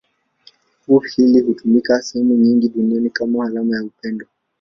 [0.87, 4.25] Ua hili hutumika sehemu nyingi duniani kama alama ya upendo.